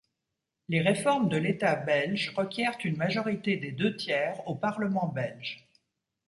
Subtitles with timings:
[0.67, 5.63] Les réformes de l'État belge requièrent une majorité des deux tiers au Parlement belge.